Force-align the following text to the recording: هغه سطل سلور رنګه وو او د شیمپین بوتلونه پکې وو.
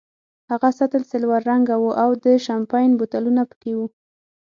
هغه 0.51 0.69
سطل 0.79 1.01
سلور 1.11 1.39
رنګه 1.51 1.75
وو 1.81 1.91
او 2.03 2.09
د 2.23 2.25
شیمپین 2.45 2.89
بوتلونه 2.99 3.41
پکې 3.51 3.71
وو. 3.77 3.85